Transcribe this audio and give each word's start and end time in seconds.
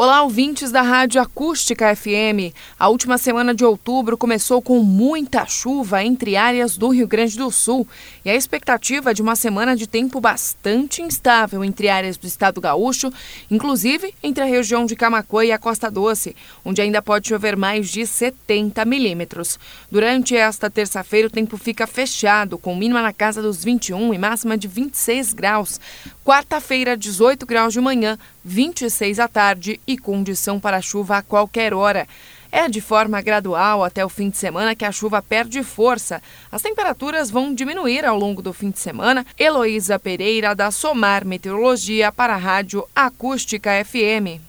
Olá, 0.00 0.22
ouvintes 0.22 0.70
da 0.70 0.80
Rádio 0.80 1.20
Acústica 1.20 1.92
FM. 1.92 2.54
A 2.78 2.86
última 2.86 3.18
semana 3.18 3.52
de 3.52 3.64
outubro 3.64 4.16
começou 4.16 4.62
com 4.62 4.78
muita 4.78 5.44
chuva 5.44 6.04
entre 6.04 6.36
áreas 6.36 6.76
do 6.76 6.90
Rio 6.90 7.08
Grande 7.08 7.36
do 7.36 7.50
Sul 7.50 7.84
e 8.24 8.30
a 8.30 8.34
expectativa 8.36 9.12
de 9.12 9.20
uma 9.20 9.34
semana 9.34 9.74
de 9.74 9.88
tempo 9.88 10.20
bastante 10.20 11.02
instável 11.02 11.64
entre 11.64 11.88
áreas 11.88 12.16
do 12.16 12.28
estado 12.28 12.60
gaúcho, 12.60 13.12
inclusive 13.50 14.14
entre 14.22 14.44
a 14.44 14.46
região 14.46 14.86
de 14.86 14.94
Camacuã 14.94 15.44
e 15.44 15.50
a 15.50 15.58
Costa 15.58 15.90
Doce, 15.90 16.36
onde 16.64 16.80
ainda 16.80 17.02
pode 17.02 17.26
chover 17.26 17.56
mais 17.56 17.90
de 17.90 18.06
70 18.06 18.84
milímetros. 18.84 19.58
Durante 19.90 20.36
esta 20.36 20.70
terça-feira, 20.70 21.26
o 21.26 21.32
tempo 21.32 21.56
fica 21.56 21.88
fechado, 21.88 22.56
com 22.56 22.76
mínima 22.76 23.02
na 23.02 23.12
casa 23.12 23.42
dos 23.42 23.64
21 23.64 24.14
e 24.14 24.18
máxima 24.18 24.56
de 24.56 24.68
26 24.68 25.32
graus. 25.32 25.80
Quarta-feira, 26.28 26.94
18 26.94 27.46
graus 27.46 27.72
de 27.72 27.80
manhã, 27.80 28.18
26 28.44 29.18
à 29.18 29.26
tarde 29.26 29.80
e 29.86 29.96
condição 29.96 30.60
para 30.60 30.82
chuva 30.82 31.16
a 31.16 31.22
qualquer 31.22 31.72
hora. 31.72 32.06
É 32.52 32.68
de 32.68 32.82
forma 32.82 33.22
gradual 33.22 33.82
até 33.82 34.04
o 34.04 34.10
fim 34.10 34.28
de 34.28 34.36
semana 34.36 34.74
que 34.74 34.84
a 34.84 34.92
chuva 34.92 35.22
perde 35.22 35.62
força. 35.62 36.20
As 36.52 36.60
temperaturas 36.60 37.30
vão 37.30 37.54
diminuir 37.54 38.04
ao 38.04 38.18
longo 38.18 38.42
do 38.42 38.52
fim 38.52 38.68
de 38.68 38.78
semana. 38.78 39.24
Heloísa 39.38 39.98
Pereira, 39.98 40.54
da 40.54 40.70
Somar 40.70 41.24
Meteorologia, 41.24 42.12
para 42.12 42.34
a 42.34 42.36
Rádio 42.36 42.86
Acústica 42.94 43.82
FM. 43.82 44.47